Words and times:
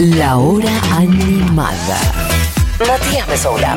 La 0.00 0.38
hora 0.38 0.70
animada. 0.92 1.98
Matías 2.88 3.28
Mesoula. 3.28 3.76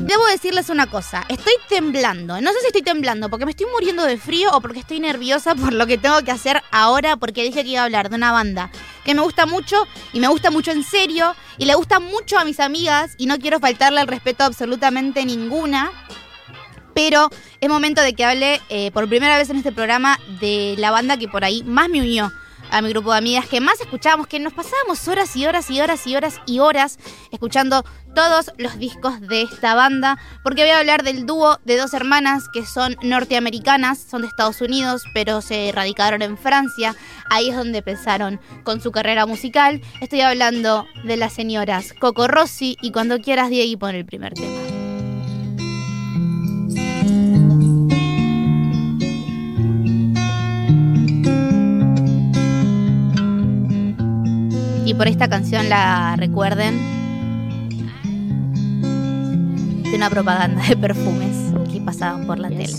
Debo 0.00 0.26
decirles 0.26 0.68
una 0.68 0.88
cosa, 0.88 1.24
estoy 1.28 1.52
temblando. 1.68 2.40
No 2.40 2.50
sé 2.50 2.58
si 2.62 2.66
estoy 2.66 2.82
temblando 2.82 3.30
porque 3.30 3.44
me 3.44 3.52
estoy 3.52 3.68
muriendo 3.72 4.02
de 4.02 4.18
frío 4.18 4.50
o 4.54 4.60
porque 4.60 4.80
estoy 4.80 4.98
nerviosa 4.98 5.54
por 5.54 5.72
lo 5.72 5.86
que 5.86 5.98
tengo 5.98 6.20
que 6.22 6.32
hacer 6.32 6.60
ahora 6.72 7.16
porque 7.16 7.44
dije 7.44 7.62
que 7.62 7.70
iba 7.70 7.82
a 7.82 7.84
hablar 7.84 8.10
de 8.10 8.16
una 8.16 8.32
banda 8.32 8.72
que 9.04 9.14
me 9.14 9.22
gusta 9.22 9.46
mucho 9.46 9.86
y 10.12 10.18
me 10.18 10.26
gusta 10.26 10.50
mucho 10.50 10.72
en 10.72 10.82
serio 10.82 11.36
y 11.58 11.66
le 11.66 11.76
gusta 11.76 12.00
mucho 12.00 12.40
a 12.40 12.44
mis 12.44 12.58
amigas 12.58 13.14
y 13.18 13.26
no 13.26 13.38
quiero 13.38 13.60
faltarle 13.60 14.00
el 14.00 14.08
respeto 14.08 14.42
a 14.42 14.46
absolutamente 14.46 15.24
ninguna. 15.24 15.92
Pero 16.96 17.28
es 17.60 17.68
momento 17.68 18.00
de 18.00 18.14
que 18.14 18.24
hable 18.24 18.58
eh, 18.70 18.90
por 18.90 19.06
primera 19.06 19.36
vez 19.36 19.50
en 19.50 19.58
este 19.58 19.70
programa 19.70 20.18
de 20.40 20.76
la 20.78 20.90
banda 20.90 21.18
que 21.18 21.28
por 21.28 21.44
ahí 21.44 21.62
más 21.62 21.90
me 21.90 22.00
unió 22.00 22.32
a 22.70 22.80
mi 22.80 22.88
grupo 22.88 23.12
de 23.12 23.18
amigas, 23.18 23.46
que 23.46 23.60
más 23.60 23.78
escuchábamos, 23.82 24.26
que 24.26 24.40
nos 24.40 24.54
pasábamos 24.54 25.06
horas 25.06 25.36
y 25.36 25.44
horas 25.44 25.70
y 25.70 25.78
horas 25.78 26.06
y 26.06 26.16
horas 26.16 26.40
y 26.46 26.58
horas 26.58 26.98
escuchando 27.30 27.84
todos 28.14 28.50
los 28.56 28.78
discos 28.78 29.20
de 29.20 29.42
esta 29.42 29.74
banda, 29.74 30.18
porque 30.42 30.62
voy 30.62 30.70
a 30.70 30.78
hablar 30.78 31.02
del 31.02 31.26
dúo 31.26 31.58
de 31.66 31.76
dos 31.76 31.92
hermanas 31.92 32.44
que 32.50 32.64
son 32.64 32.96
norteamericanas, 33.02 33.98
son 33.98 34.22
de 34.22 34.28
Estados 34.28 34.62
Unidos, 34.62 35.02
pero 35.12 35.42
se 35.42 35.72
radicaron 35.74 36.22
en 36.22 36.38
Francia. 36.38 36.96
Ahí 37.28 37.50
es 37.50 37.56
donde 37.56 37.78
empezaron 37.78 38.40
con 38.64 38.80
su 38.80 38.90
carrera 38.90 39.26
musical. 39.26 39.82
Estoy 40.00 40.22
hablando 40.22 40.86
de 41.04 41.18
las 41.18 41.34
señoras 41.34 41.92
Coco 42.00 42.26
Rossi 42.26 42.78
y 42.80 42.90
cuando 42.90 43.20
quieras, 43.20 43.50
Diego, 43.50 43.78
pon 43.78 43.94
el 43.94 44.06
primer 44.06 44.32
tema. 44.32 44.75
Por 54.96 55.08
esta 55.08 55.28
canción 55.28 55.68
la 55.68 56.16
recuerden 56.16 56.78
de 59.82 59.94
una 59.94 60.08
propaganda 60.08 60.62
de 60.66 60.76
perfumes 60.76 61.36
que 61.70 61.80
pasaban 61.80 62.26
por 62.26 62.38
la 62.38 62.48
tele. 62.48 62.72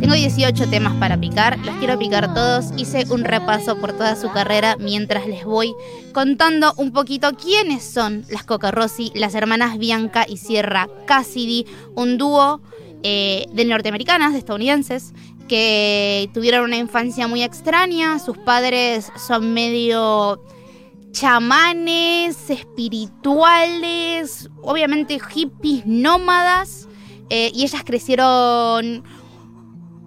Tengo 0.00 0.14
18 0.14 0.70
temas 0.70 0.94
para 0.94 1.18
picar, 1.18 1.58
los 1.58 1.74
quiero 1.76 1.98
picar 1.98 2.32
todos. 2.32 2.66
Hice 2.76 3.04
un 3.10 3.24
repaso 3.24 3.78
por 3.78 3.92
toda 3.92 4.16
su 4.16 4.30
carrera 4.30 4.76
mientras 4.78 5.26
les 5.26 5.44
voy 5.44 5.74
contando 6.12 6.72
un 6.76 6.92
poquito 6.92 7.32
quiénes 7.32 7.82
son 7.82 8.24
las 8.30 8.44
Coca 8.44 8.70
Rossi, 8.70 9.12
las 9.14 9.34
hermanas 9.34 9.78
Bianca 9.78 10.24
y 10.26 10.38
Sierra 10.38 10.88
Cassidy, 11.06 11.66
un 11.94 12.18
dúo 12.18 12.60
eh, 13.08 13.46
de 13.52 13.64
norteamericanas, 13.64 14.32
de 14.32 14.40
estadounidenses, 14.40 15.14
que 15.46 16.28
tuvieron 16.34 16.64
una 16.64 16.76
infancia 16.76 17.28
muy 17.28 17.44
extraña. 17.44 18.18
Sus 18.18 18.36
padres 18.36 19.12
son 19.16 19.54
medio 19.54 20.42
chamanes, 21.12 22.50
espirituales, 22.50 24.50
obviamente 24.60 25.20
hippies, 25.20 25.86
nómadas, 25.86 26.88
eh, 27.30 27.52
y 27.54 27.62
ellas 27.62 27.84
crecieron 27.84 29.04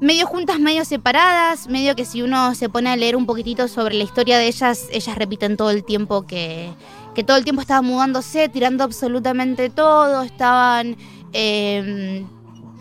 medio 0.01 0.27
juntas, 0.27 0.59
medio 0.59 0.83
separadas, 0.83 1.69
medio 1.69 1.95
que 1.95 2.03
si 2.03 2.21
uno 2.21 2.53
se 2.53 2.67
pone 2.67 2.89
a 2.89 2.97
leer 2.97 3.15
un 3.15 3.25
poquitito 3.25 3.69
sobre 3.69 3.95
la 3.95 4.03
historia 4.03 4.37
de 4.37 4.47
ellas, 4.47 4.89
ellas 4.91 5.17
repiten 5.17 5.55
todo 5.55 5.71
el 5.71 5.85
tiempo 5.85 6.27
que, 6.27 6.69
que 7.15 7.23
todo 7.23 7.37
el 7.37 7.45
tiempo 7.45 7.61
estaban 7.61 7.85
mudándose, 7.85 8.49
tirando 8.49 8.83
absolutamente 8.83 9.69
todo, 9.69 10.23
estaban... 10.23 10.97
Eh, 11.31 12.25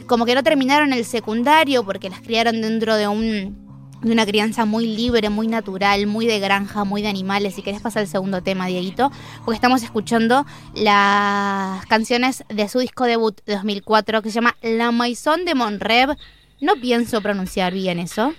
como 0.09 0.27
que 0.27 0.35
no 0.35 0.43
terminaron 0.43 0.93
el 0.93 1.05
secundario 1.05 1.85
porque 1.85 2.11
las 2.11 2.21
criaron 2.21 2.61
dentro 2.61 2.97
de 2.97 3.07
un 3.07 3.69
de 4.01 4.13
una 4.13 4.25
crianza 4.25 4.65
muy 4.65 4.87
libre, 4.87 5.29
muy 5.29 5.49
natural, 5.49 6.07
muy 6.07 6.27
de 6.27 6.39
granja, 6.39 6.85
muy 6.85 7.03
de 7.03 7.09
animales. 7.09 7.57
Si 7.57 7.63
querés 7.63 7.81
pasar 7.81 8.03
al 8.03 8.09
segundo 8.09 8.43
tema, 8.45 8.67
Dieguito, 8.67 9.11
porque 9.45 9.57
estamos 9.57 9.83
escuchando 9.83 10.47
las 10.75 11.85
canciones 11.87 12.45
de 12.49 12.69
su 12.69 12.79
disco 12.79 13.05
debut 13.05 13.41
de 13.45 13.55
2004 13.55 14.23
que 14.23 14.29
se 14.29 14.37
llama 14.37 14.57
La 14.63 14.93
Maison 14.93 15.45
de 15.45 15.57
Monreb. 15.57 16.17
No 16.61 16.77
pienso 16.77 17.21
pronunciar 17.21 17.75
bien 17.75 17.99
eso. 17.99 18.35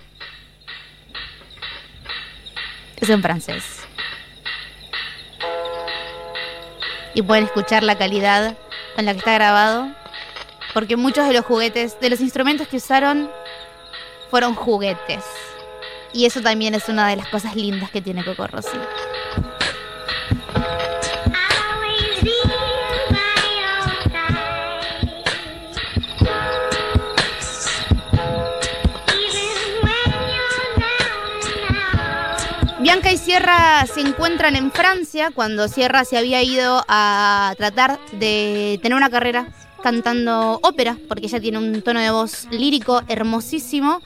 Es 2.96 3.10
en 3.10 3.20
francés. 3.20 3.64
Y 7.14 7.20
pueden 7.20 7.44
escuchar 7.44 7.82
la 7.82 7.98
calidad 7.98 8.56
con 8.96 9.04
la 9.04 9.12
que 9.12 9.18
está 9.18 9.34
grabado 9.34 9.99
porque 10.74 10.96
muchos 10.96 11.26
de 11.26 11.32
los 11.32 11.44
juguetes, 11.44 11.98
de 12.00 12.10
los 12.10 12.20
instrumentos 12.20 12.68
que 12.68 12.76
usaron, 12.76 13.30
fueron 14.30 14.54
juguetes. 14.54 15.24
Y 16.12 16.26
eso 16.26 16.40
también 16.40 16.74
es 16.74 16.88
una 16.88 17.08
de 17.08 17.16
las 17.16 17.28
cosas 17.28 17.56
lindas 17.56 17.90
que 17.90 18.02
tiene 18.02 18.24
Coco 18.24 18.46
Rossi. 18.46 18.78
Bianca 32.80 33.12
y 33.12 33.18
Sierra 33.18 33.86
se 33.86 34.00
encuentran 34.00 34.56
en 34.56 34.72
Francia 34.72 35.30
cuando 35.32 35.68
Sierra 35.68 36.04
se 36.04 36.16
había 36.16 36.42
ido 36.42 36.82
a 36.88 37.54
tratar 37.56 38.00
de 38.12 38.80
tener 38.82 38.96
una 38.96 39.10
carrera 39.10 39.46
cantando 39.82 40.60
ópera, 40.62 40.96
porque 41.08 41.26
ella 41.26 41.40
tiene 41.40 41.58
un 41.58 41.82
tono 41.82 42.00
de 42.00 42.10
voz 42.10 42.46
lírico 42.50 43.02
hermosísimo. 43.08 44.00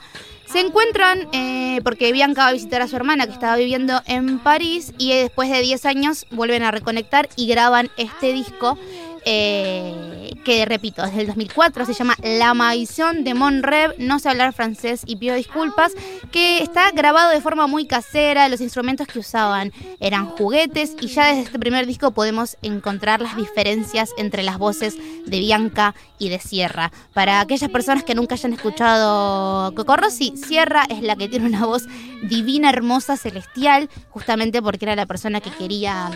Se 0.45 0.59
encuentran 0.59 1.27
eh, 1.31 1.81
porque 1.83 2.11
Bianca 2.11 2.43
va 2.43 2.49
a 2.49 2.53
visitar 2.53 2.81
a 2.81 2.87
su 2.87 2.95
hermana 2.95 3.25
que 3.25 3.33
estaba 3.33 3.55
viviendo 3.55 4.01
en 4.05 4.39
París 4.39 4.93
y 4.97 5.11
después 5.13 5.49
de 5.49 5.61
10 5.61 5.85
años 5.85 6.27
vuelven 6.29 6.63
a 6.63 6.71
reconectar 6.71 7.29
y 7.35 7.47
graban 7.47 7.89
este 7.97 8.31
disco 8.31 8.77
eh, 9.25 10.31
que 10.43 10.65
repito, 10.65 11.01
desde 11.01 11.21
el 11.21 11.27
2004, 11.27 11.85
se 11.85 11.93
llama 11.93 12.15
La 12.21 12.53
Maison 12.53 13.23
de 13.23 13.33
Monrev, 13.33 13.95
no 13.97 14.19
sé 14.19 14.29
hablar 14.29 14.53
francés 14.53 15.01
y 15.05 15.15
pido 15.15 15.35
disculpas, 15.35 15.93
que 16.31 16.59
está 16.59 16.91
grabado 16.91 17.31
de 17.31 17.41
forma 17.41 17.65
muy 17.65 17.87
casera, 17.87 18.47
los 18.49 18.61
instrumentos 18.61 19.07
que 19.07 19.19
usaban 19.19 19.73
eran 19.99 20.27
juguetes 20.27 20.95
y 21.01 21.07
ya 21.07 21.27
desde 21.27 21.41
este 21.41 21.59
primer 21.59 21.87
disco 21.87 22.11
podemos 22.11 22.57
encontrar 22.61 23.21
las 23.21 23.35
diferencias 23.35 24.11
entre 24.17 24.43
las 24.43 24.59
voces 24.59 24.95
de 25.25 25.39
Bianca 25.39 25.95
y 26.19 26.29
de 26.29 26.39
Sierra. 26.39 26.91
Para 27.13 27.39
aquellas 27.39 27.71
personas 27.71 28.03
que 28.03 28.15
nunca 28.15 28.35
hayan 28.35 28.53
escuchado 28.53 29.73
Coco 29.73 29.97
Rossi, 29.97 30.33
Sierra 30.37 30.85
es 30.89 31.01
la 31.01 31.15
que 31.15 31.27
tiene 31.27 31.47
una 31.47 31.65
voz 31.65 31.87
divina, 32.23 32.69
hermosa, 32.69 33.17
celestial, 33.17 33.89
justamente 34.09 34.61
porque 34.61 34.85
era 34.85 34.95
la 34.95 35.05
persona 35.05 35.41
que 35.41 35.49
quería 35.49 36.11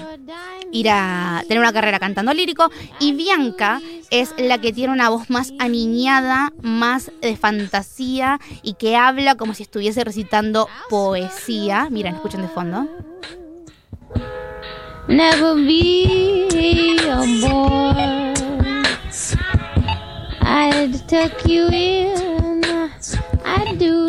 ir 0.72 0.90
a 0.90 1.44
tener 1.48 1.62
una 1.62 1.74
carrera 1.74 2.00
cantando 2.00 2.34
lírico 2.34 2.70
y 3.00 3.14
Bianca 3.14 3.82
es 4.10 4.34
la 4.38 4.60
que 4.60 4.74
tiene 4.74 4.94
una 4.94 5.10
voz 5.10 5.30
más 5.30 5.54
aniñada, 5.60 6.52
más 6.62 7.12
de 7.22 7.36
fantasía 7.36 8.40
y 8.62 8.74
que 8.74 8.96
habla 8.96 9.36
como 9.36 9.54
si 9.54 9.64
estuviese 9.64 10.04
recitando 10.04 10.68
poesía. 10.90 11.90
Miren, 11.90 12.16
escuchen 12.16 12.42
de 12.42 12.48
fondo. 12.50 12.88
Never 15.08 15.56
be 15.56 16.98
a 17.10 17.18
boy. 17.48 18.34
I'd 20.42 21.46
you 21.46 21.68
in. 21.72 22.30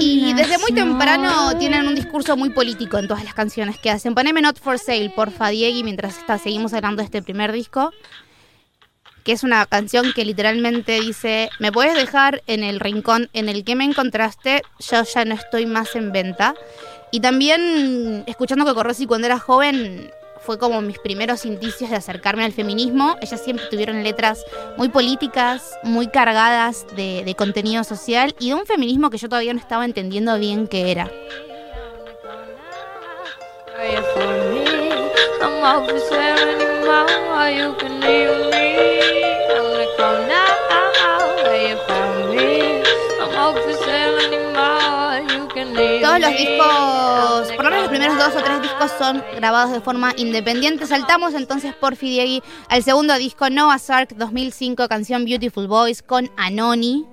Y 0.00 0.34
desde 0.34 0.58
muy 0.58 0.72
temprano 0.72 1.56
tienen 1.58 1.86
un 1.86 1.94
discurso 1.94 2.36
muy 2.36 2.50
político 2.50 2.98
en 2.98 3.08
todas 3.08 3.24
las 3.24 3.34
canciones 3.34 3.78
que 3.78 3.90
hacen. 3.90 4.14
Poneme 4.14 4.42
Not 4.42 4.58
for 4.58 4.78
Sale, 4.78 5.10
porfa, 5.10 5.48
Diego, 5.48 5.84
mientras 5.84 6.18
está, 6.18 6.38
seguimos 6.38 6.72
hablando 6.72 7.00
de 7.00 7.04
este 7.04 7.22
primer 7.22 7.52
disco 7.52 7.92
que 9.24 9.32
es 9.32 9.42
una 9.42 9.66
canción 9.66 10.12
que 10.14 10.24
literalmente 10.24 11.00
dice, 11.00 11.50
me 11.58 11.72
puedes 11.72 11.94
dejar 11.94 12.42
en 12.46 12.64
el 12.64 12.80
rincón 12.80 13.28
en 13.32 13.48
el 13.48 13.64
que 13.64 13.76
me 13.76 13.84
encontraste, 13.84 14.62
yo 14.78 15.02
ya 15.02 15.24
no 15.24 15.34
estoy 15.34 15.66
más 15.66 15.94
en 15.96 16.12
venta. 16.12 16.54
Y 17.10 17.20
también, 17.20 18.24
escuchando 18.26 18.64
que 18.64 18.74
Corrosi 18.74 19.06
cuando 19.06 19.26
era 19.26 19.38
joven, 19.38 20.10
fue 20.40 20.58
como 20.58 20.80
mis 20.80 20.98
primeros 20.98 21.44
indicios 21.44 21.90
de 21.90 21.96
acercarme 21.96 22.44
al 22.44 22.52
feminismo. 22.52 23.16
Ellas 23.20 23.42
siempre 23.42 23.66
tuvieron 23.70 24.02
letras 24.02 24.44
muy 24.76 24.88
políticas, 24.88 25.74
muy 25.82 26.08
cargadas 26.08 26.86
de, 26.96 27.22
de 27.24 27.34
contenido 27.34 27.84
social 27.84 28.34
y 28.38 28.48
de 28.48 28.54
un 28.54 28.66
feminismo 28.66 29.10
que 29.10 29.18
yo 29.18 29.28
todavía 29.28 29.52
no 29.52 29.60
estaba 29.60 29.84
entendiendo 29.84 30.38
bien 30.38 30.66
qué 30.66 30.90
era. 30.90 31.10
Todos 46.02 46.20
los 46.20 46.30
discos, 46.30 47.52
por 47.56 47.64
lo 47.64 47.70
menos 47.70 47.80
los 47.82 47.88
primeros 47.88 48.16
dos 48.18 48.36
o 48.36 48.44
tres 48.44 48.62
discos 48.62 48.90
son 48.98 49.22
grabados 49.36 49.72
de 49.72 49.80
forma 49.80 50.12
independiente. 50.16 50.86
Saltamos 50.86 51.34
entonces 51.34 51.74
por 51.74 51.96
Fidiegui 51.96 52.42
al 52.68 52.82
segundo 52.82 53.16
disco, 53.16 53.48
Noah 53.50 53.78
Sark 53.78 54.16
2005, 54.16 54.88
canción 54.88 55.24
Beautiful 55.24 55.68
Boys 55.68 56.02
con 56.02 56.30
Anoni. 56.36 57.06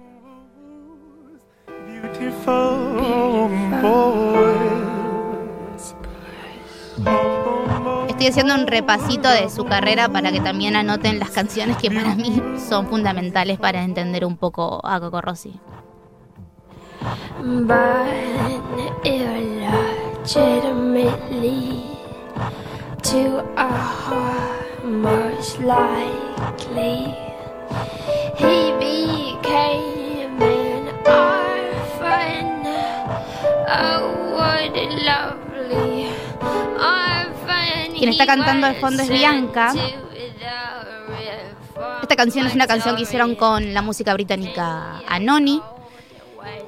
Estoy 8.18 8.30
haciendo 8.30 8.56
un 8.56 8.66
repasito 8.66 9.30
de 9.30 9.48
su 9.48 9.64
carrera 9.66 10.10
para 10.10 10.32
que 10.32 10.40
también 10.40 10.76
anoten 10.76 11.20
las 11.20 11.30
canciones 11.30 11.78
que 11.78 11.92
para 11.92 12.16
mí 12.16 12.42
son 12.68 12.88
fundamentales 12.88 13.60
para 13.60 13.84
entender 13.84 14.26
un 14.26 14.38
poco 14.38 14.82
a 14.84 15.00
Coco 15.00 15.22
Rossi. 15.22 15.60
Quien 37.98 38.12
está 38.12 38.26
cantando 38.26 38.68
de 38.68 38.76
fondo 38.76 39.04
es 39.04 39.10
Bianca. 39.10 39.74
Esta 42.02 42.16
canción 42.16 42.46
es 42.48 42.56
una 42.56 42.68
canción 42.68 42.96
que 42.96 43.04
hicieron 43.04 43.36
con 43.36 43.74
la 43.74 43.82
música 43.82 44.14
británica 44.14 45.02
Anoni. 45.08 45.62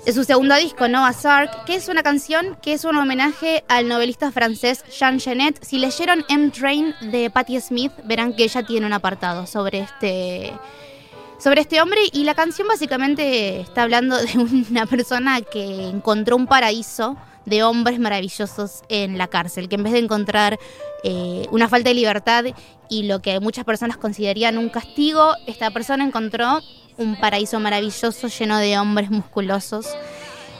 Es 0.05 0.15
su 0.15 0.23
segundo 0.23 0.55
disco, 0.55 0.87
Noah 0.87 1.13
Sark, 1.13 1.65
que 1.65 1.75
es 1.75 1.87
una 1.87 2.03
canción 2.03 2.57
que 2.61 2.73
es 2.73 2.83
un 2.83 2.97
homenaje 2.97 3.63
al 3.67 3.87
novelista 3.87 4.31
francés 4.31 4.83
Jean 4.97 5.19
Genet. 5.19 5.63
Si 5.63 5.77
leyeron 5.77 6.25
M-Train 6.27 6.95
de 7.11 7.29
Patti 7.29 7.59
Smith, 7.61 7.91
verán 8.05 8.33
que 8.33 8.43
ella 8.43 8.63
tiene 8.63 8.85
un 8.85 8.93
apartado 8.93 9.45
sobre 9.45 9.79
este, 9.79 10.53
sobre 11.37 11.61
este 11.61 11.81
hombre 11.81 12.01
y 12.11 12.23
la 12.23 12.33
canción 12.33 12.67
básicamente 12.67 13.61
está 13.61 13.83
hablando 13.83 14.17
de 14.17 14.37
una 14.37 14.85
persona 14.85 15.41
que 15.41 15.89
encontró 15.89 16.35
un 16.35 16.47
paraíso 16.47 17.15
de 17.45 17.63
hombres 17.63 17.99
maravillosos 17.99 18.83
en 18.89 19.17
la 19.17 19.27
cárcel, 19.27 19.69
que 19.69 19.75
en 19.75 19.83
vez 19.83 19.93
de 19.93 19.99
encontrar 19.99 20.59
eh, 21.03 21.47
una 21.51 21.69
falta 21.69 21.89
de 21.89 21.95
libertad 21.95 22.45
y 22.89 23.03
lo 23.03 23.21
que 23.21 23.39
muchas 23.39 23.65
personas 23.65 23.97
considerarían 23.97 24.57
un 24.57 24.69
castigo, 24.69 25.33
esta 25.47 25.71
persona 25.71 26.03
encontró 26.03 26.61
un 26.97 27.15
paraíso 27.19 27.59
maravilloso 27.59 28.27
lleno 28.27 28.57
de 28.57 28.77
hombres 28.77 29.09
musculosos. 29.09 29.87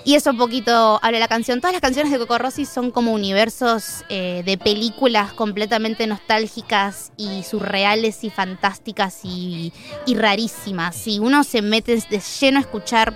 Y 0.05 0.15
eso 0.15 0.31
un 0.31 0.37
poquito 0.37 0.99
habla 1.03 1.19
la 1.19 1.27
canción. 1.27 1.59
Todas 1.59 1.73
las 1.73 1.81
canciones 1.81 2.11
de 2.11 2.17
Coco 2.17 2.37
Rossi 2.37 2.65
son 2.65 2.89
como 2.89 3.11
universos 3.11 4.05
eh, 4.07 4.43
de 4.45 4.57
películas 4.57 5.33
completamente 5.33 6.07
nostálgicas 6.07 7.11
y 7.17 7.43
surreales 7.43 8.23
y 8.23 8.29
fantásticas 8.29 9.19
y, 9.23 9.73
y 10.05 10.15
rarísimas. 10.15 10.95
Si 10.95 11.19
uno 11.19 11.43
se 11.43 11.61
mete 11.61 11.97
de 12.09 12.21
lleno 12.39 12.59
a 12.59 12.61
escuchar 12.61 13.13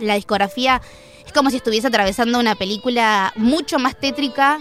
la 0.00 0.16
discografía, 0.16 0.82
es 1.24 1.32
como 1.32 1.50
si 1.50 1.56
estuviese 1.56 1.86
atravesando 1.86 2.40
una 2.40 2.56
película 2.56 3.32
mucho 3.36 3.78
más 3.78 3.96
tétrica 3.96 4.60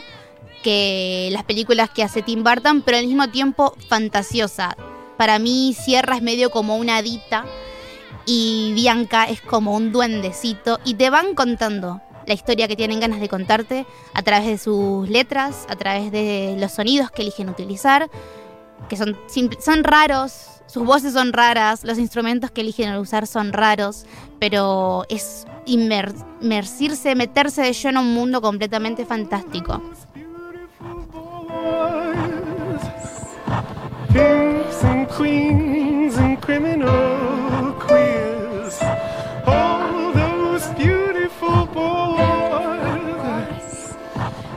que 0.63 1.29
las 1.31 1.43
películas 1.43 1.89
que 1.89 2.03
hace 2.03 2.21
Tim 2.21 2.43
Burton, 2.43 2.81
pero 2.81 2.97
al 2.97 3.07
mismo 3.07 3.29
tiempo 3.29 3.75
fantasiosa. 3.87 4.75
Para 5.17 5.39
mí 5.39 5.75
Sierra 5.77 6.15
es 6.15 6.21
medio 6.21 6.49
como 6.49 6.77
una 6.77 6.97
adita 6.97 7.45
y 8.25 8.71
Bianca 8.73 9.25
es 9.25 9.41
como 9.41 9.75
un 9.75 9.91
duendecito 9.91 10.79
y 10.85 10.93
te 10.93 11.09
van 11.09 11.35
contando 11.35 12.01
la 12.25 12.33
historia 12.33 12.67
que 12.67 12.75
tienen 12.75 12.99
ganas 12.99 13.19
de 13.19 13.27
contarte 13.27 13.85
a 14.13 14.21
través 14.21 14.47
de 14.47 14.57
sus 14.57 15.09
letras, 15.09 15.65
a 15.67 15.75
través 15.75 16.11
de 16.11 16.55
los 16.59 16.71
sonidos 16.71 17.09
que 17.09 17.23
eligen 17.23 17.49
utilizar, 17.49 18.09
que 18.87 18.97
son, 18.97 19.17
son 19.59 19.83
raros, 19.83 20.61
sus 20.67 20.85
voces 20.85 21.13
son 21.13 21.33
raras, 21.33 21.83
los 21.83 21.97
instrumentos 21.97 22.51
que 22.51 22.61
eligen 22.61 22.95
usar 22.97 23.25
son 23.25 23.51
raros, 23.51 24.05
pero 24.39 25.05
es 25.09 25.47
inmersirse, 25.65 27.15
meterse 27.15 27.63
de 27.63 27.73
lleno 27.73 28.01
en 28.01 28.07
un 28.07 28.13
mundo 28.13 28.41
completamente 28.41 29.05
fantástico. 29.05 29.81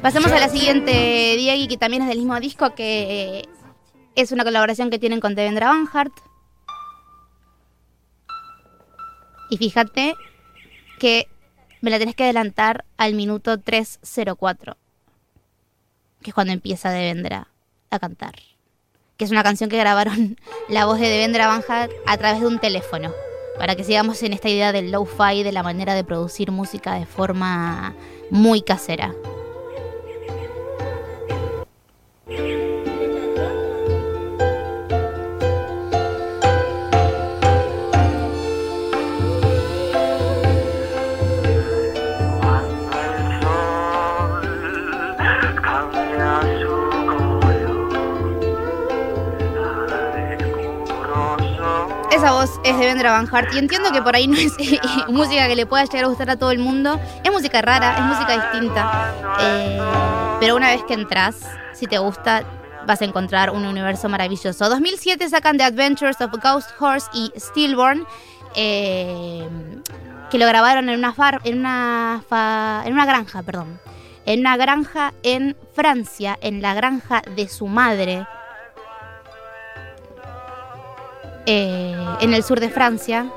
Pasemos 0.03 0.33
a 0.33 0.41
la 0.41 0.49
siguiente, 0.49 1.37
Diego, 1.37 1.69
que 1.69 1.77
también 1.77 2.03
es 2.03 2.09
del 2.09 2.19
mismo 2.19 2.39
disco, 2.41 2.75
que 2.75 3.49
es 4.15 4.33
una 4.33 4.45
colaboración 4.45 4.91
que 4.91 4.99
tienen 4.99 5.21
con 5.21 5.35
Devendra 5.35 5.69
Banhart. 5.69 6.13
Y 9.49 9.59
fíjate 9.59 10.15
que 10.99 11.29
me 11.81 11.91
la 11.91 11.99
tenés 11.99 12.15
que 12.15 12.25
adelantar 12.25 12.85
al 12.97 13.15
minuto 13.15 13.61
304, 13.61 14.77
que 16.21 16.31
es 16.31 16.35
cuando 16.35 16.53
empieza 16.53 16.91
Devendra 16.91 17.49
a 17.91 17.99
cantar. 17.99 18.35
Que 19.23 19.27
es 19.27 19.31
una 19.31 19.45
canción 19.45 19.71
que 19.71 19.79
grabaron 19.79 20.37
la 20.69 20.85
voz 20.85 20.99
de 20.99 21.09
Devendra 21.09 21.47
Banhart 21.47 21.93
a 22.07 22.19
través 22.19 22.41
de 22.41 22.49
un 22.49 22.59
teléfono. 22.59 23.13
Para 23.57 23.77
que 23.77 23.85
sigamos 23.85 24.21
en 24.25 24.33
esta 24.33 24.49
idea 24.49 24.73
del 24.73 24.91
low-fi, 24.91 25.45
de 25.45 25.53
la 25.53 25.63
manera 25.63 25.95
de 25.95 26.03
producir 26.03 26.51
música 26.51 26.95
de 26.95 27.07
forma 27.07 27.95
muy 28.31 28.63
casera. 28.63 29.15
Van 53.01 53.29
Hart 53.33 53.55
y 53.55 53.59
entiendo 53.59 53.91
que 53.93 54.03
por 54.03 54.15
ahí 54.15 54.27
no 54.27 54.37
es 54.37 54.53
música 55.09 55.47
que 55.49 55.57
le 55.57 55.67
pueda 55.67 55.85
llegar 55.85 56.05
a 56.05 56.09
gustar 56.09 56.31
a 56.31 56.37
todo 56.37 56.51
el 56.51 56.59
mundo. 56.59 57.01
Es 57.25 57.31
música 57.31 57.63
rara, 57.63 57.97
es 57.97 58.05
música 58.05 58.51
distinta. 58.51 59.13
Eh, 59.41 59.81
pero 60.41 60.57
una 60.57 60.69
vez 60.69 60.83
que 60.85 60.95
entras, 60.95 61.41
si 61.73 61.87
te 61.87 61.99
gusta, 61.99 62.45
vas 62.87 63.01
a 63.01 63.05
encontrar 63.05 63.51
un 63.51 63.65
universo 63.65 64.09
maravilloso. 64.09 64.69
2007 64.69 65.29
sacan 65.29 65.57
The 65.57 65.65
Adventures 65.65 66.21
of 66.21 66.33
Ghost 66.43 66.71
Horse 66.79 67.09
y 67.13 67.33
Stillborn. 67.37 68.07
Eh, 68.55 69.49
que 70.31 70.39
lo 70.39 70.47
grabaron 70.47 70.89
en 70.89 70.99
una, 70.99 71.15
en, 71.45 71.59
una 71.59 72.23
en 72.87 72.93
una 72.95 73.05
granja, 73.05 73.43
perdón. 73.43 73.79
En 74.25 74.41
una 74.41 74.57
granja 74.57 75.13
en 75.23 75.57
Francia, 75.75 76.39
en 76.41 76.63
la 76.63 76.73
granja 76.73 77.23
de 77.37 77.49
su 77.49 77.67
madre, 77.67 78.27
eh, 81.47 81.95
en 82.21 82.35
el 82.35 82.43
sur 82.43 82.61
de 82.61 82.71
Francia. 82.71 83.31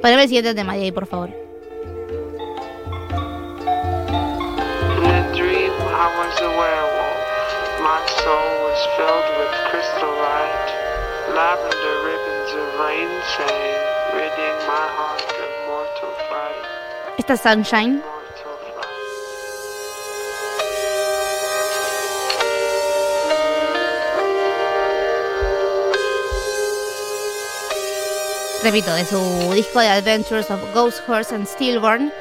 Poneme 0.00 0.22
el 0.22 0.28
siguiente 0.28 0.54
tema 0.54 0.74
de 0.74 0.82
ahí, 0.82 0.92
por 0.92 1.06
favor. 1.06 1.30
My 7.82 8.06
soul 8.22 8.60
was 8.62 8.80
repito, 28.62 28.92
de 28.94 29.04
su 29.04 29.18
disco 29.54 29.80
de 29.80 29.88
Adventures 29.88 30.50
of 30.50 30.60
Ghost 30.74 31.00
Horse 31.08 31.34
and 31.34 31.46
Stillborn, 31.46 32.12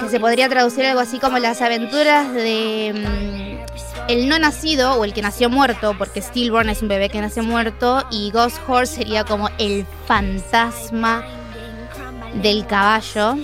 que 0.00 0.08
se 0.08 0.18
podría 0.18 0.48
traducir 0.48 0.86
algo 0.86 1.00
así 1.00 1.18
como 1.18 1.38
las 1.38 1.60
aventuras 1.60 2.32
de 2.32 2.92
mm, 2.94 4.10
el 4.10 4.28
no 4.28 4.38
nacido 4.38 4.94
o 4.94 5.04
el 5.04 5.12
que 5.12 5.22
nació 5.22 5.50
muerto, 5.50 5.94
porque 5.98 6.22
Stillborn 6.22 6.68
es 6.68 6.82
un 6.82 6.88
bebé 6.88 7.08
que 7.08 7.20
nace 7.20 7.42
muerto 7.42 8.04
y 8.10 8.30
Ghost 8.30 8.58
Horse 8.66 8.96
sería 8.96 9.24
como 9.24 9.50
el 9.58 9.86
fantasma 10.06 11.24
del 12.42 12.66
caballo. 12.66 13.36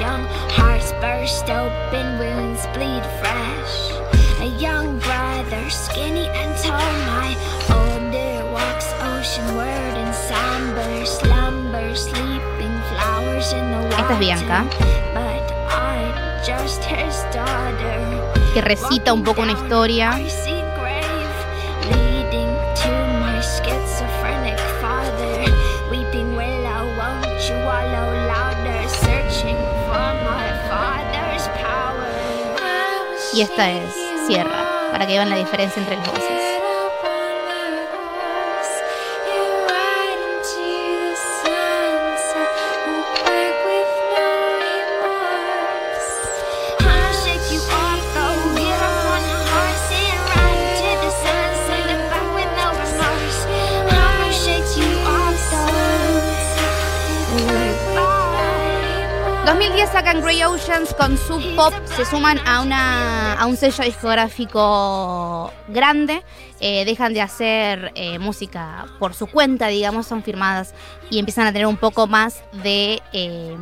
Young 0.00 0.24
hearts 0.50 0.92
burst 1.00 1.48
open, 1.50 2.18
wounds 2.18 2.66
bleed 2.74 3.04
fresh. 3.20 3.74
A 4.40 4.46
young 4.58 4.98
brother, 4.98 5.70
skinny 5.70 6.26
and 6.28 6.52
tall, 6.62 6.94
my 7.06 7.30
older 7.70 8.44
walks 8.52 8.88
oceanward 9.12 9.94
in 9.96 10.12
somber 10.12 11.06
slumber, 11.06 11.94
sleeping 11.94 12.76
flowers 12.90 13.52
in 13.52 13.70
the 13.70 13.80
water. 13.88 14.02
Esta 14.02 14.14
es 14.14 14.18
Bianca. 14.18 14.64
But 15.14 15.44
I'm 15.70 16.44
just 16.44 16.82
his 16.84 17.22
daughter. 17.32 18.34
que 18.52 18.60
recita 18.60 19.12
un 19.12 19.24
poco 19.24 19.42
una 19.42 19.52
historia. 19.52 20.18
Y 33.34 33.40
esta 33.40 33.68
es 33.68 33.92
Sierra, 34.28 34.64
para 34.92 35.08
que 35.08 35.14
vean 35.14 35.28
la 35.28 35.34
diferencia 35.34 35.82
entre 35.82 35.96
las 35.96 36.06
voces. 36.06 36.43
2010 60.14 60.20
sacan 60.20 60.20
Grey 60.22 60.42
Oceans 60.44 60.94
con 60.94 61.16
Sub 61.18 61.42
Pop, 61.56 61.72
se 61.96 62.04
suman 62.04 62.38
a, 62.46 62.60
una, 62.62 63.34
a 63.34 63.46
un 63.46 63.56
sello 63.56 63.84
discográfico 63.84 65.52
grande, 65.68 66.22
eh, 66.60 66.84
dejan 66.84 67.14
de 67.14 67.20
hacer 67.20 67.92
eh, 67.94 68.18
música 68.18 68.86
por 68.98 69.14
su 69.14 69.26
cuenta, 69.26 69.68
digamos, 69.68 70.06
son 70.06 70.22
firmadas 70.22 70.74
y 71.10 71.18
empiezan 71.18 71.46
a 71.46 71.52
tener 71.52 71.66
un 71.66 71.76
poco 71.76 72.06
más 72.06 72.42
de... 72.62 73.00
eh, 73.12 73.56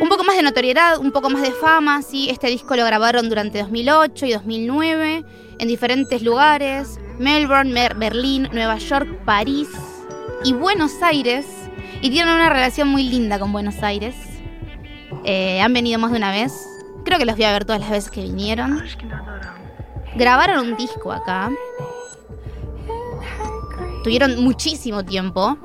un 0.00 0.08
poco 0.08 0.24
más 0.24 0.36
de 0.36 0.42
notoriedad, 0.42 0.98
un 0.98 1.12
poco 1.12 1.28
más 1.28 1.42
de 1.42 1.52
fama, 1.52 2.00
¿sí? 2.02 2.30
Este 2.30 2.46
disco 2.46 2.74
lo 2.74 2.84
grabaron 2.86 3.28
durante 3.28 3.58
2008 3.60 4.26
y 4.26 4.32
2009 4.32 5.24
en 5.58 5.68
diferentes 5.68 6.22
lugares, 6.22 6.98
Melbourne, 7.18 7.70
Mer- 7.70 7.94
Berlín, 7.96 8.48
Nueva 8.50 8.78
York, 8.78 9.06
París 9.26 9.68
y 10.42 10.54
Buenos 10.54 11.02
Aires. 11.02 11.44
Y 12.00 12.08
tienen 12.08 12.32
una 12.34 12.48
relación 12.48 12.88
muy 12.88 13.02
linda 13.02 13.38
con 13.38 13.52
Buenos 13.52 13.82
Aires. 13.82 14.14
Eh, 15.24 15.60
han 15.60 15.72
venido 15.72 15.98
más 15.98 16.10
de 16.10 16.18
una 16.18 16.30
vez. 16.30 16.52
Creo 17.04 17.18
que 17.18 17.24
los 17.24 17.36
voy 17.36 17.44
a 17.44 17.52
ver 17.52 17.64
todas 17.64 17.80
las 17.80 17.90
veces 17.90 18.10
que 18.10 18.22
vinieron. 18.22 18.82
Grabaron 20.16 20.68
un 20.70 20.76
disco 20.76 21.12
acá. 21.12 21.50
Tuvieron 24.04 24.42
muchísimo 24.42 25.04
tiempo. 25.04 25.56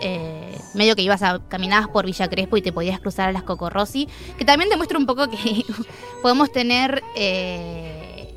Eh, 0.00 0.58
medio 0.74 0.96
que 0.96 1.02
ibas 1.02 1.22
a 1.22 1.40
caminabas 1.48 1.88
por 1.88 2.06
Villa 2.06 2.28
Crespo 2.28 2.56
y 2.56 2.62
te 2.62 2.72
podías 2.72 3.00
cruzar 3.00 3.28
a 3.28 3.32
las 3.32 3.42
Cocorrosi. 3.42 4.08
Que 4.38 4.44
también 4.44 4.70
demuestra 4.70 4.98
un 4.98 5.06
poco 5.06 5.28
que 5.28 5.64
podemos 6.22 6.50
tener 6.52 7.02
eh, 7.16 8.34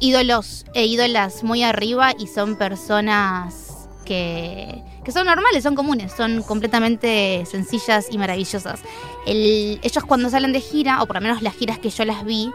ídolos 0.00 0.64
e 0.74 0.86
ídolas 0.86 1.44
muy 1.44 1.62
arriba 1.62 2.12
y 2.18 2.26
son 2.26 2.56
personas 2.56 3.88
que, 4.04 4.82
que 5.04 5.12
son 5.12 5.26
normales, 5.26 5.62
son 5.62 5.74
comunes, 5.74 6.12
son 6.16 6.42
completamente 6.42 7.44
sencillas 7.50 8.08
y 8.10 8.18
maravillosas. 8.18 8.80
El- 9.26 9.78
ellos 9.82 10.04
cuando 10.04 10.30
salen 10.30 10.52
de 10.52 10.60
gira, 10.60 11.02
o 11.02 11.06
por 11.06 11.16
lo 11.16 11.22
menos 11.22 11.42
las 11.42 11.54
giras 11.54 11.78
que 11.78 11.90
yo 11.90 12.04
las 12.04 12.24
vi, 12.24 12.50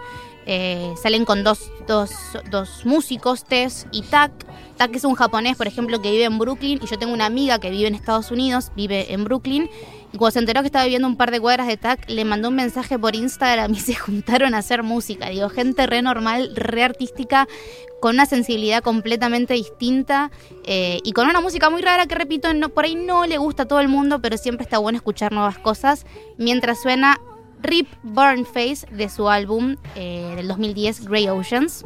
eh, 0.45 0.93
salen 1.01 1.25
con 1.25 1.43
dos, 1.43 1.71
dos, 1.87 2.11
dos 2.49 2.85
músicos, 2.85 3.43
Tess 3.43 3.85
y 3.91 4.01
Tak. 4.01 4.31
Tak 4.77 4.95
es 4.95 5.03
un 5.03 5.13
japonés, 5.13 5.57
por 5.57 5.67
ejemplo, 5.67 6.01
que 6.01 6.09
vive 6.09 6.23
en 6.23 6.39
Brooklyn 6.39 6.79
y 6.81 6.87
yo 6.87 6.97
tengo 6.97 7.13
una 7.13 7.25
amiga 7.25 7.59
que 7.59 7.69
vive 7.69 7.87
en 7.87 7.95
Estados 7.95 8.31
Unidos, 8.31 8.71
vive 8.75 9.13
en 9.13 9.25
Brooklyn. 9.25 9.69
Cuando 10.17 10.31
se 10.31 10.39
enteró 10.39 10.61
que 10.61 10.67
estaba 10.67 10.85
viviendo 10.85 11.07
un 11.07 11.17
par 11.17 11.31
de 11.31 11.39
cuadras 11.39 11.67
de 11.67 11.77
TAC, 11.77 12.09
le 12.09 12.25
mandó 12.25 12.49
un 12.49 12.55
mensaje 12.55 12.97
por 12.97 13.15
Instagram 13.15 13.73
y 13.75 13.79
se 13.79 13.95
juntaron 13.95 14.53
a 14.53 14.59
hacer 14.59 14.83
música. 14.83 15.29
Digo, 15.29 15.49
gente 15.49 15.85
re 15.85 16.01
normal, 16.01 16.51
re 16.55 16.83
artística, 16.83 17.47
con 18.01 18.15
una 18.15 18.25
sensibilidad 18.25 18.81
completamente 18.81 19.53
distinta 19.53 20.31
eh, 20.65 20.99
y 21.03 21.11
con 21.11 21.27
una 21.27 21.41
música 21.41 21.69
muy 21.69 21.81
rara 21.81 22.07
que, 22.07 22.15
repito, 22.15 22.53
no, 22.53 22.69
por 22.69 22.85
ahí 22.85 22.95
no 22.95 23.25
le 23.25 23.37
gusta 23.37 23.63
a 23.63 23.67
todo 23.67 23.79
el 23.81 23.87
mundo, 23.87 24.21
pero 24.21 24.37
siempre 24.37 24.63
está 24.63 24.77
bueno 24.77 24.97
escuchar 24.97 25.31
nuevas 25.31 25.59
cosas. 25.59 26.05
Mientras 26.37 26.81
suena 26.81 27.19
Rip 27.61 27.87
Burn 28.03 28.45
Face 28.45 28.87
de 28.91 29.09
su 29.09 29.29
álbum 29.29 29.75
eh, 29.95 30.33
del 30.37 30.47
2010, 30.47 31.07
Grey 31.07 31.27
Oceans. 31.27 31.83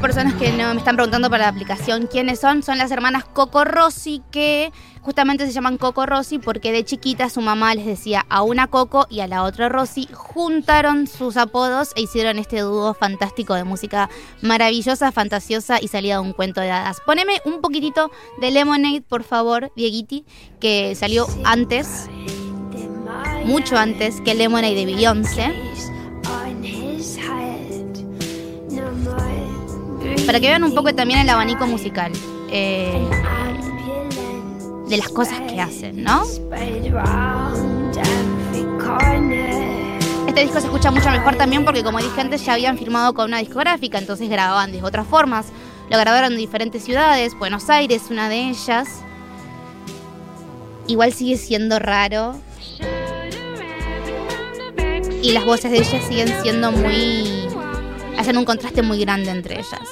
personas 0.00 0.34
que 0.34 0.50
no, 0.52 0.72
me 0.72 0.78
están 0.78 0.96
preguntando 0.96 1.28
para 1.28 1.44
la 1.44 1.50
aplicación 1.50 2.06
quiénes 2.06 2.40
son, 2.40 2.62
son 2.62 2.78
las 2.78 2.90
hermanas 2.90 3.24
Coco 3.24 3.64
Rossi, 3.64 4.22
que 4.30 4.72
justamente 5.02 5.46
se 5.46 5.52
llaman 5.52 5.76
Coco 5.76 6.06
Rossi 6.06 6.38
porque 6.38 6.72
de 6.72 6.84
chiquita 6.84 7.28
su 7.28 7.42
mamá 7.42 7.74
les 7.74 7.84
decía 7.84 8.24
a 8.30 8.42
una 8.42 8.66
Coco 8.66 9.06
y 9.10 9.20
a 9.20 9.26
la 9.26 9.42
otra 9.42 9.68
Rossi, 9.68 10.08
juntaron 10.12 11.06
sus 11.06 11.36
apodos 11.36 11.90
e 11.96 12.02
hicieron 12.02 12.38
este 12.38 12.60
dúo 12.60 12.94
fantástico 12.94 13.54
de 13.54 13.64
música 13.64 14.08
maravillosa, 14.40 15.12
fantasiosa 15.12 15.78
y 15.80 15.88
salida 15.88 16.14
de 16.14 16.20
un 16.20 16.32
cuento 16.32 16.62
de 16.62 16.70
hadas. 16.70 17.00
Poneme 17.04 17.42
un 17.44 17.60
poquitito 17.60 18.10
de 18.40 18.50
Lemonade, 18.50 19.02
por 19.02 19.22
favor, 19.22 19.70
Dieguiti, 19.76 20.24
que 20.60 20.94
salió 20.94 21.26
antes, 21.44 22.08
mucho 23.44 23.76
antes 23.76 24.20
que 24.22 24.34
Lemonade 24.34 24.74
de 24.74 24.86
Beyoncé. 24.86 25.89
Para 30.30 30.38
que 30.38 30.46
vean 30.46 30.62
un 30.62 30.76
poco 30.76 30.94
también 30.94 31.18
el 31.18 31.28
abanico 31.28 31.66
musical 31.66 32.12
eh, 32.52 33.04
de 34.86 34.96
las 34.96 35.08
cosas 35.08 35.40
que 35.40 35.60
hacen, 35.60 36.04
¿no? 36.04 36.22
Este 40.28 40.42
disco 40.42 40.60
se 40.60 40.66
escucha 40.66 40.92
mucho 40.92 41.10
mejor 41.10 41.34
también 41.34 41.64
porque, 41.64 41.82
como 41.82 41.98
dije 41.98 42.20
antes, 42.20 42.46
ya 42.46 42.52
habían 42.52 42.78
firmado 42.78 43.12
con 43.12 43.24
una 43.24 43.38
discográfica, 43.38 43.98
entonces 43.98 44.28
grababan 44.28 44.70
de 44.70 44.80
otras 44.84 45.04
formas. 45.04 45.46
Lo 45.90 45.98
grabaron 45.98 46.30
en 46.30 46.38
diferentes 46.38 46.84
ciudades, 46.84 47.36
Buenos 47.36 47.68
Aires, 47.68 48.04
una 48.08 48.28
de 48.28 48.50
ellas. 48.50 49.00
Igual 50.86 51.12
sigue 51.12 51.38
siendo 51.38 51.80
raro. 51.80 52.36
Y 55.24 55.32
las 55.32 55.44
voces 55.44 55.72
de 55.72 55.78
ellas 55.78 56.04
siguen 56.06 56.28
siendo 56.40 56.70
muy. 56.70 57.49
Hacen 58.18 58.36
un 58.36 58.44
contraste 58.44 58.82
muy 58.82 59.00
grande 59.00 59.30
entre 59.30 59.54
ellas. 59.54 59.88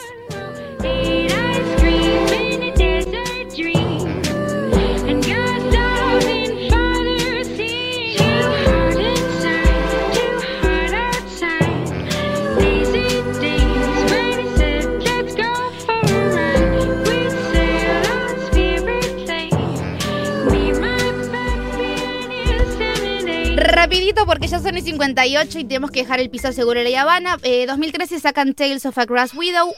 Rapidito 23.88 24.26
porque 24.26 24.48
ya 24.48 24.60
son 24.60 24.76
y 24.76 24.82
58 24.82 25.60
y 25.60 25.64
tenemos 25.64 25.90
que 25.90 26.00
dejar 26.00 26.20
el 26.20 26.28
piso 26.28 26.52
seguro 26.52 26.78
de 26.78 26.90
la 26.90 27.00
Habana. 27.00 27.38
Eh, 27.42 27.64
2013 27.66 28.20
sacan 28.20 28.52
Tales 28.52 28.84
of 28.84 28.98
a 28.98 29.06
Grass 29.06 29.32
Widow, 29.32 29.72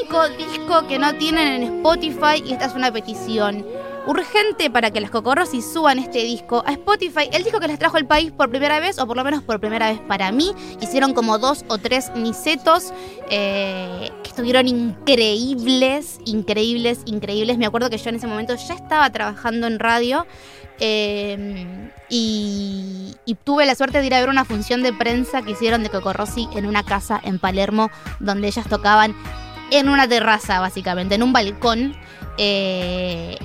único 0.00 0.28
disco 0.30 0.88
que 0.88 0.98
no 0.98 1.14
tienen 1.14 1.62
en 1.62 1.76
Spotify 1.76 2.42
y 2.44 2.52
esta 2.52 2.64
es 2.64 2.74
una 2.74 2.92
petición. 2.92 3.64
Urgente 4.06 4.70
para 4.70 4.90
que 4.90 5.00
las 5.00 5.10
Cocorrosi 5.10 5.62
suban 5.62 5.98
este 5.98 6.18
disco 6.22 6.62
a 6.66 6.72
Spotify. 6.72 7.28
El 7.32 7.42
disco 7.44 7.60
que 7.60 7.68
les 7.68 7.78
trajo 7.78 7.96
el 7.96 8.06
país 8.06 8.32
por 8.32 8.50
primera 8.50 8.80
vez, 8.80 8.98
o 8.98 9.06
por 9.06 9.16
lo 9.16 9.24
menos 9.24 9.42
por 9.42 9.60
primera 9.60 9.90
vez 9.90 10.00
para 10.06 10.30
mí. 10.32 10.52
Hicieron 10.80 11.14
como 11.14 11.38
dos 11.38 11.64
o 11.68 11.78
tres 11.78 12.10
nicetos 12.14 12.92
eh, 13.30 14.10
que 14.22 14.28
estuvieron 14.30 14.68
increíbles, 14.68 16.18
increíbles, 16.26 17.00
increíbles. 17.06 17.56
Me 17.58 17.66
acuerdo 17.66 17.88
que 17.90 17.98
yo 17.98 18.10
en 18.10 18.16
ese 18.16 18.26
momento 18.26 18.54
ya 18.54 18.74
estaba 18.74 19.10
trabajando 19.10 19.66
en 19.66 19.78
radio. 19.78 20.26
eh, 20.80 21.90
y, 22.08 23.14
y 23.24 23.34
tuve 23.36 23.64
la 23.64 23.74
suerte 23.74 24.00
de 24.00 24.06
ir 24.06 24.14
a 24.14 24.20
ver 24.20 24.28
una 24.28 24.44
función 24.44 24.82
de 24.82 24.92
prensa 24.92 25.42
que 25.42 25.52
hicieron 25.52 25.82
de 25.82 25.88
Cocorrosi 25.90 26.48
en 26.54 26.66
una 26.66 26.82
casa 26.84 27.20
en 27.24 27.38
Palermo, 27.38 27.90
donde 28.20 28.48
ellas 28.48 28.68
tocaban 28.68 29.14
en 29.70 29.88
una 29.88 30.06
terraza, 30.06 30.60
básicamente, 30.60 31.14
en 31.14 31.22
un 31.22 31.32
balcón. 31.32 31.96
eh, 32.38 33.38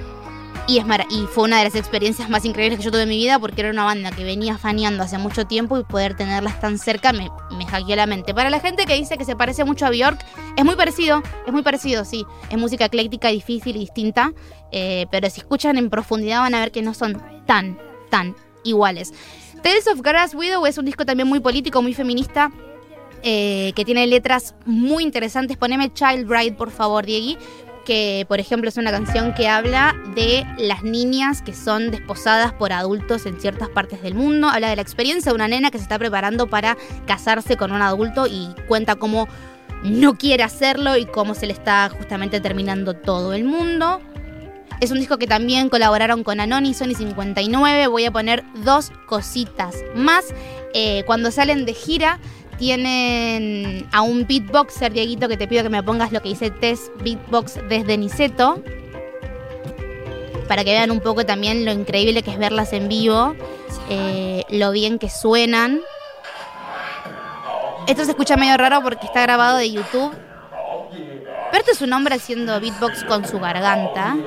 y, 0.70 0.78
es 0.78 0.86
y 1.10 1.26
fue 1.26 1.46
una 1.46 1.58
de 1.58 1.64
las 1.64 1.76
experiencias 1.76 2.30
más 2.30 2.46
increíbles 2.46 2.78
que 2.78 2.86
yo 2.86 2.92
tuve 2.92 3.04
en 3.04 3.10
mi 3.10 3.18
vida 3.18 3.40
porque 3.40 3.62
era 3.62 3.72
una 3.72 3.86
banda 3.86 4.12
que 4.12 4.24
venía 4.24 4.58
faneando 4.58 5.04
hace 5.04 5.18
mucho 5.18 5.46
tiempo 5.46 5.80
y 5.80 5.84
poder 5.84 6.16
tenerlas 6.16 6.60
tan 6.60 6.78
cerca 6.78 7.12
me, 7.12 7.30
me 7.58 7.66
hackeó 7.66 7.96
la 7.96 8.06
mente. 8.06 8.36
Para 8.36 8.52
la 8.52 8.60
gente 8.60 8.86
que 8.86 8.94
dice 8.94 9.18
que 9.18 9.26
se 9.26 9.36
parece 9.36 9.64
mucho 9.64 9.88
a 9.88 9.90
Bjork, 9.90 10.24
es 10.56 10.64
muy 10.64 10.76
parecido, 10.76 11.24
es 11.48 11.52
muy 11.52 11.64
parecido, 11.64 12.06
sí. 12.06 12.24
Es 12.52 12.58
música 12.58 12.86
ecléctica, 12.86 13.30
difícil 13.30 13.78
y 13.78 13.80
distinta, 13.80 14.34
eh, 14.72 15.08
pero 15.10 15.28
si 15.32 15.40
escuchan 15.40 15.76
en 15.78 15.90
profundidad 15.90 16.42
van 16.42 16.54
a 16.54 16.60
ver 16.60 16.72
que 16.72 16.84
no 16.84 16.94
son 16.94 17.20
tan, 17.48 17.80
tan 18.12 18.36
iguales. 18.64 19.12
Tales 19.64 19.88
of 19.88 20.02
Grass 20.02 20.36
Widow 20.36 20.68
es 20.68 20.78
un 20.78 20.86
disco 20.86 21.04
también 21.04 21.28
muy 21.28 21.40
político, 21.40 21.82
muy 21.82 21.96
feminista, 21.96 22.52
eh, 23.24 23.74
que 23.76 23.84
tiene 23.84 24.06
letras 24.06 24.56
muy 24.66 25.04
interesantes. 25.04 25.58
Poneme 25.58 25.92
Child 25.92 26.28
Bride, 26.28 26.54
por 26.54 26.70
favor, 26.70 27.06
Diegui. 27.06 27.38
Que, 27.90 28.24
por 28.28 28.40
ejemplo, 28.40 28.70
es 28.70 28.78
una 28.78 28.92
canción 28.92 29.34
que 29.34 29.48
habla 29.48 29.96
de 30.14 30.46
las 30.60 30.84
niñas 30.84 31.42
que 31.42 31.56
son 31.56 31.90
desposadas 31.90 32.54
por 32.54 32.72
adultos 32.72 33.26
en 33.26 33.42
ciertas 33.42 33.68
partes 33.68 34.04
del 34.04 34.14
mundo. 34.14 34.48
Habla 34.48 34.70
de 34.70 34.76
la 34.76 34.84
experiencia 34.84 35.32
de 35.32 35.36
una 35.36 35.48
nena 35.48 35.72
que 35.72 35.80
se 35.80 35.86
está 35.86 35.98
preparando 35.98 36.46
para 36.46 36.78
casarse 37.08 37.58
con 37.58 37.72
un 37.72 37.82
adulto 37.82 38.28
y 38.28 38.54
cuenta 38.68 38.96
cómo 38.98 39.28
no 39.82 40.20
quiere 40.20 40.44
hacerlo 40.44 40.98
y 40.98 41.08
cómo 41.08 41.34
se 41.34 41.48
le 41.48 41.54
está 41.54 41.90
justamente 41.90 42.40
terminando 42.40 42.94
todo 42.94 43.34
el 43.34 43.44
mundo. 43.44 44.00
Es 44.82 44.92
un 44.92 45.00
disco 45.00 45.18
que 45.18 45.26
también 45.26 45.68
colaboraron 45.70 46.24
con 46.24 46.40
Anoni, 46.40 46.76
Sony 46.76 46.94
59. 46.96 47.88
Voy 47.88 48.06
a 48.06 48.12
poner 48.12 48.44
dos 48.64 48.92
cositas 49.08 49.74
más. 49.96 50.26
Eh, 50.76 51.02
cuando 51.08 51.32
salen 51.32 51.66
de 51.66 51.74
gira, 51.74 52.20
tienen 52.60 53.88
a 53.94 54.02
un 54.02 54.28
beatboxer, 54.28 54.92
Dieguito, 54.92 55.28
que 55.30 55.38
te 55.38 55.48
pido 55.48 55.64
que 55.64 55.70
me 55.70 55.82
pongas 55.82 56.12
lo 56.12 56.22
que 56.22 56.30
dice 56.30 56.52
Test 56.52 56.90
Beatbox 57.02 57.58
desde 57.70 57.98
Niceto. 57.98 58.62
Para 60.48 60.64
que 60.64 60.72
vean 60.72 60.92
un 60.92 61.00
poco 61.00 61.26
también 61.26 61.64
lo 61.66 61.72
increíble 61.72 62.22
que 62.22 62.32
es 62.32 62.38
verlas 62.38 62.74
en 62.74 62.90
vivo, 62.90 63.34
eh, 63.90 64.44
lo 64.50 64.72
bien 64.72 65.00
que 65.00 65.10
suenan. 65.10 65.80
Esto 67.88 68.04
se 68.04 68.12
escucha 68.12 68.36
medio 68.36 68.58
raro 68.58 68.84
porque 68.84 69.06
está 69.06 69.22
grabado 69.22 69.58
de 69.58 69.72
YouTube. 69.72 70.14
Pero 70.92 71.60
esto 71.60 71.72
es 71.72 71.82
un 71.82 71.94
hombre 71.94 72.16
haciendo 72.16 72.60
beatbox 72.60 73.06
con 73.06 73.26
su 73.26 73.40
garganta. 73.40 74.18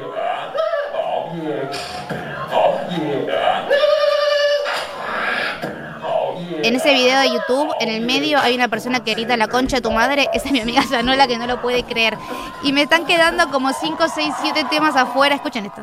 En 6.64 6.76
ese 6.76 6.95
video 6.95 7.19
de 7.19 7.28
YouTube, 7.28 7.75
en 7.81 7.88
el 7.88 8.02
medio, 8.02 8.38
hay 8.38 8.54
una 8.54 8.69
persona 8.69 9.02
que 9.02 9.14
grita 9.14 9.37
la 9.37 9.49
concha 9.49 9.76
de 9.76 9.83
tu 9.83 9.90
madre. 9.90 10.28
Esa 10.33 10.47
es 10.47 10.52
mi 10.52 10.61
amiga 10.61 10.83
Zanola 10.88 11.26
que 11.26 11.37
no 11.37 11.49
lo 11.49 11.61
puede 11.61 11.83
creer. 11.83 12.16
Y 12.62 12.73
me 12.73 12.83
están 12.83 13.04
quedando 13.04 13.50
como 13.50 13.73
5, 13.73 14.04
6, 14.14 14.35
7 14.42 14.66
temas 14.71 14.95
afuera. 14.95 15.35
Escuchen 15.35 15.66
esto. 15.66 15.83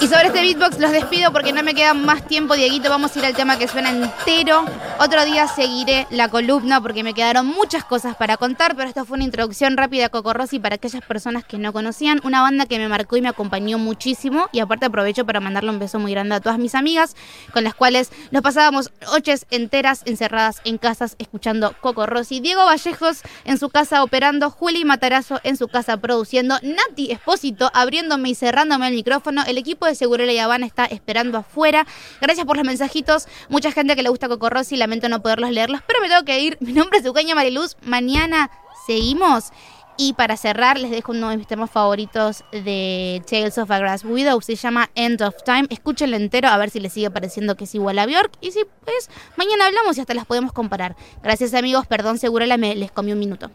Y 0.00 0.08
sobre 0.08 0.28
este 0.28 0.40
beatbox 0.40 0.78
los 0.78 0.90
despido 0.90 1.32
porque 1.32 1.52
no 1.52 1.62
me 1.62 1.74
queda 1.74 1.92
más 1.92 2.26
tiempo, 2.26 2.54
Dieguito. 2.54 2.88
Vamos 2.88 3.14
a 3.14 3.18
ir 3.18 3.26
al 3.26 3.34
tema 3.34 3.58
que 3.58 3.68
suena 3.68 3.90
entero. 3.90 4.64
Otro 5.04 5.24
día 5.24 5.48
seguiré 5.48 6.06
la 6.10 6.28
columna 6.28 6.80
porque 6.80 7.02
me 7.02 7.12
quedaron 7.12 7.44
muchas 7.44 7.84
cosas 7.84 8.14
para 8.14 8.36
contar, 8.36 8.76
pero 8.76 8.88
esto 8.88 9.04
fue 9.04 9.16
una 9.16 9.24
introducción 9.24 9.76
rápida 9.76 10.06
a 10.06 10.08
Coco 10.10 10.32
Rossi 10.32 10.60
para 10.60 10.76
aquellas 10.76 11.02
personas 11.04 11.44
que 11.44 11.58
no 11.58 11.72
conocían. 11.72 12.20
Una 12.22 12.40
banda 12.40 12.66
que 12.66 12.78
me 12.78 12.86
marcó 12.86 13.16
y 13.16 13.20
me 13.20 13.28
acompañó 13.28 13.78
muchísimo. 13.78 14.48
Y 14.52 14.60
aparte 14.60 14.86
aprovecho 14.86 15.26
para 15.26 15.40
mandarle 15.40 15.70
un 15.70 15.80
beso 15.80 15.98
muy 15.98 16.12
grande 16.12 16.36
a 16.36 16.40
todas 16.40 16.60
mis 16.60 16.76
amigas 16.76 17.16
con 17.52 17.64
las 17.64 17.74
cuales 17.74 18.12
nos 18.30 18.42
pasábamos 18.42 18.92
noches 19.12 19.46
enteras 19.50 20.02
encerradas 20.04 20.60
en 20.64 20.78
casas 20.78 21.16
escuchando 21.18 21.74
Coco 21.80 22.06
Rossi. 22.06 22.38
Diego 22.38 22.64
Vallejos 22.64 23.22
en 23.44 23.58
su 23.58 23.70
casa 23.70 24.04
operando, 24.04 24.50
Juli 24.50 24.84
Matarazo 24.84 25.40
en 25.42 25.56
su 25.56 25.66
casa 25.66 25.96
produciendo, 25.96 26.60
Nati 26.62 27.10
Espósito 27.10 27.72
abriéndome 27.74 28.28
y 28.28 28.34
cerrándome 28.36 28.86
el 28.86 28.94
micrófono. 28.94 29.42
El 29.48 29.58
equipo 29.58 29.84
de 29.86 29.96
Segurela 29.96 30.32
y 30.32 30.38
Habana 30.38 30.64
está 30.64 30.84
esperando 30.84 31.38
afuera. 31.38 31.88
Gracias 32.20 32.46
por 32.46 32.56
los 32.56 32.64
mensajitos. 32.64 33.26
Mucha 33.48 33.72
gente 33.72 33.96
que 33.96 34.04
le 34.04 34.08
gusta 34.08 34.28
Coco 34.28 34.48
Rossi, 34.48 34.76
no 35.08 35.22
poderlos 35.22 35.50
leerlos, 35.50 35.80
pero 35.86 36.00
me 36.00 36.08
tengo 36.08 36.24
que 36.24 36.40
ir. 36.40 36.58
Mi 36.60 36.72
nombre 36.72 36.98
es 36.98 37.04
Eugenia 37.04 37.34
Mariluz. 37.34 37.76
Mañana 37.82 38.50
seguimos. 38.86 39.52
Y 39.98 40.14
para 40.14 40.36
cerrar, 40.36 40.78
les 40.78 40.90
dejo 40.90 41.12
uno 41.12 41.28
de 41.28 41.36
mis 41.36 41.46
temas 41.46 41.70
favoritos 41.70 42.44
de 42.50 43.22
Tales 43.28 43.58
of 43.58 43.70
a 43.70 43.78
Grass 43.78 44.04
Widow. 44.04 44.40
Se 44.40 44.56
llama 44.56 44.90
End 44.94 45.20
of 45.22 45.34
Time. 45.44 45.66
Escúchenlo 45.68 46.16
entero 46.16 46.48
a 46.48 46.56
ver 46.56 46.70
si 46.70 46.80
les 46.80 46.94
sigue 46.94 47.10
pareciendo 47.10 47.56
que 47.56 47.64
es 47.64 47.74
igual 47.74 47.98
a 47.98 48.06
Bjork. 48.06 48.32
Y 48.40 48.52
si, 48.52 48.64
pues, 48.84 49.10
mañana 49.36 49.66
hablamos 49.66 49.98
y 49.98 50.00
hasta 50.00 50.14
las 50.14 50.24
podemos 50.24 50.52
comparar. 50.52 50.96
Gracias, 51.22 51.52
amigos. 51.52 51.86
Perdón, 51.86 52.18
Segurela, 52.18 52.56
me 52.56 52.74
les 52.74 52.90
comí 52.90 53.12
un 53.12 53.18
minuto. 53.18 53.50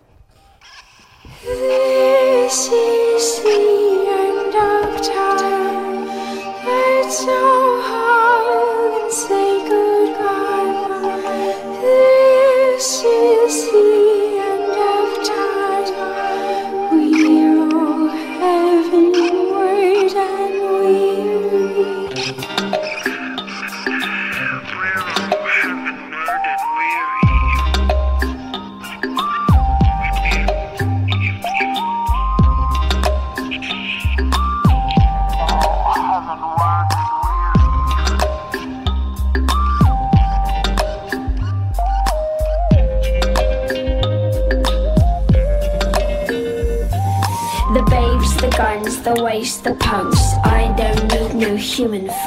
This 12.77 13.01
is 13.03 14.06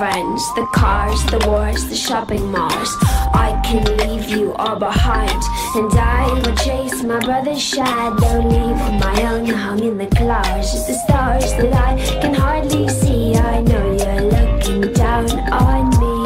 friends. 0.00 0.54
The 0.54 0.66
cars, 0.72 1.22
the 1.26 1.44
wars, 1.46 1.86
the 1.90 1.94
shopping 1.94 2.50
malls. 2.50 2.96
I 3.34 3.60
can 3.62 3.84
leave 3.98 4.30
you 4.30 4.54
all 4.54 4.78
behind. 4.78 5.42
And 5.74 5.92
I 5.92 6.24
will 6.40 6.56
chase 6.56 7.02
my 7.02 7.18
brother's 7.18 7.60
shadow. 7.60 8.38
Leave 8.38 8.82
my 8.98 9.16
own 9.30 9.44
hung 9.44 9.80
in 9.80 9.98
the 9.98 10.06
clouds. 10.06 10.72
The 10.86 10.94
stars 11.04 11.52
that 11.58 11.74
I 11.74 11.92
can 12.22 12.32
hardly 12.32 12.88
see. 12.88 13.34
I 13.34 13.60
know 13.60 13.86
you're 14.00 14.24
looking 14.36 14.90
down 14.94 15.28
on 15.52 15.90
me. 16.00 16.19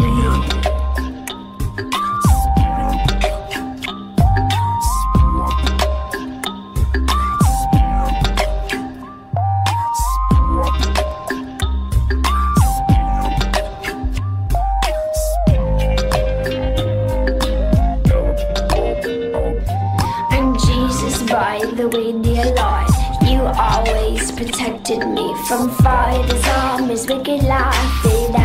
me 25.01 25.35
from 25.47 25.71
far. 25.83 26.23
His 26.25 26.45
arm 26.47 26.91
is 26.91 27.07
wicked 27.07 27.43
like 27.43 28.44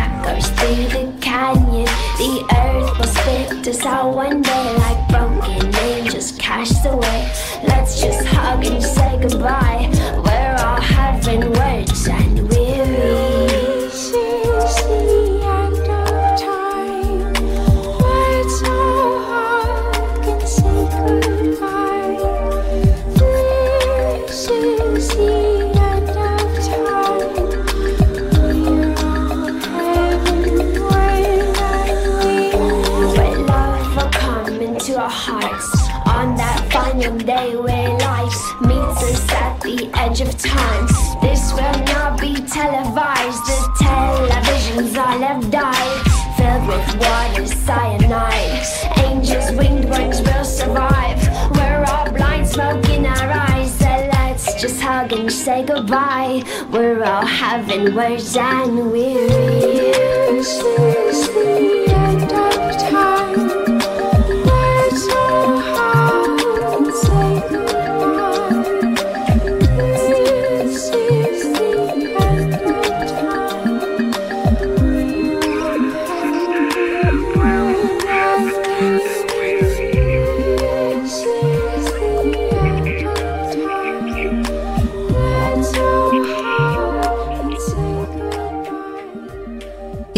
the 39.62 39.90
edge 39.94 40.20
of 40.20 40.36
time. 40.38 40.86
This 41.20 41.52
will 41.52 41.84
not 41.92 42.20
be 42.20 42.34
televised. 42.34 43.44
The 43.46 43.58
televisions 43.78 44.96
all 44.96 45.18
have 45.18 45.50
died, 45.50 46.02
filled 46.36 46.66
with 46.68 46.88
water 47.00 47.46
cyanide. 47.46 48.66
Angels' 48.98 49.52
winged 49.52 49.88
ones 49.88 50.20
will 50.22 50.44
survive. 50.44 51.18
We're 51.56 51.84
all 51.84 52.10
blind, 52.12 52.48
smoke 52.48 52.88
in 52.88 53.06
our 53.06 53.30
eyes. 53.30 53.72
So 53.78 53.84
let's 53.84 54.60
just 54.60 54.80
hug 54.80 55.12
and 55.12 55.30
say 55.30 55.64
goodbye. 55.64 56.42
We're 56.70 57.02
all 57.04 57.26
having 57.26 57.94
words 57.94 58.36
and 58.36 58.90
we're. 58.90 59.70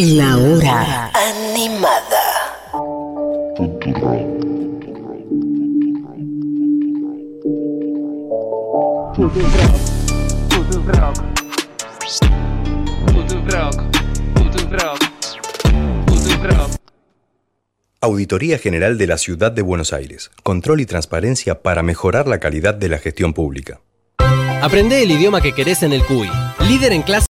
La 0.05 0.35
hora 0.37 1.11
animada. 1.13 1.93
Auditoría 18.01 18.57
General 18.57 18.97
de 18.97 19.07
la 19.07 19.17
Ciudad 19.17 19.53
de 19.53 19.61
Buenos 19.61 19.93
Aires. 19.93 20.31
Control 20.43 20.81
y 20.81 20.85
transparencia 20.85 21.61
para 21.61 21.81
mejorar 21.81 22.27
la 22.27 22.41
calidad 22.41 22.73
de 22.73 22.89
la 22.89 22.97
gestión 22.97 23.33
pública. 23.33 23.79
Aprende 24.61 25.01
el 25.01 25.11
idioma 25.11 25.39
que 25.39 25.53
querés 25.53 25.81
en 25.83 25.93
el 25.93 26.05
CUI. 26.05 26.29
Líder 26.67 26.93
en 26.93 27.01
clase 27.01 27.21